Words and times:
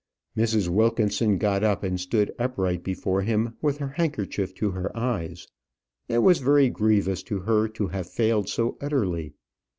Mrs. 0.35 0.67
Wilkinson 0.67 1.37
got 1.37 1.63
up, 1.63 1.83
and 1.83 2.01
stood 2.01 2.33
upright 2.39 2.83
before 2.83 3.21
him, 3.21 3.53
with 3.61 3.77
her 3.77 3.89
handkerchief 3.89 4.51
to 4.55 4.71
her 4.71 4.89
eyes. 4.97 5.47
It 6.07 6.23
was 6.23 6.39
very 6.39 6.71
grievous 6.71 7.21
to 7.21 7.41
her 7.41 7.67
to 7.67 7.87
have 7.89 8.09
failed 8.09 8.49
so 8.49 8.79
utterly. 8.81 9.33